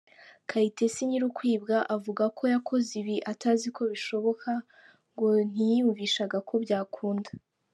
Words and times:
Kayitesi 0.49 1.01
nyirukwibwa 1.09 1.75
avuga 1.95 2.23
ko 2.37 2.43
yakoze 2.53 2.91
ibi 3.01 3.15
ataziko 3.31 3.81
bishoboka, 3.91 4.51
ngo 5.13 5.27
ntiyiyumvishaga 5.49 6.37
ko 6.47 6.53
byakunda. 6.63 7.29